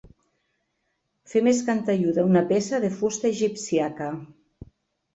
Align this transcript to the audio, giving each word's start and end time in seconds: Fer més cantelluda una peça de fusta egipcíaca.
Fer 1.33 1.43
més 1.49 1.61
cantelluda 1.69 2.25
una 2.33 2.45
peça 2.55 2.83
de 2.89 2.93
fusta 2.99 3.33
egipcíaca. 3.37 4.13